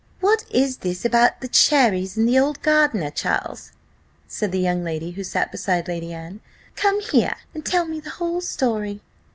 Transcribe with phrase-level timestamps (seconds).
[0.19, 3.71] "What is this about the cherries and the old gardener, Charles?"
[4.27, 6.39] said the young lady who sat beside Lady Anne:
[6.75, 9.03] "come here and tell me the whole story."